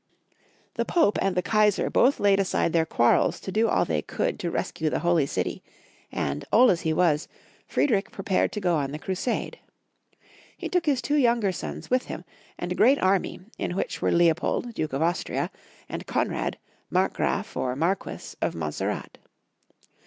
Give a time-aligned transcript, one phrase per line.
[0.77, 4.39] The Pope and the Kaisar both laid aside their quarrels to do all they could
[4.39, 5.61] to rescue the Holy City,
[6.11, 7.27] and, old as he was,
[7.67, 9.59] Friedrich prepared to go on the crusade.
[10.57, 12.25] He took his two younger sons with him,
[12.57, 15.51] and a great army, in which were Leopold, Duke of Austria,
[15.87, 16.57] and Konrad,
[16.89, 19.19] Markgraf or Mar quess of Monserrat.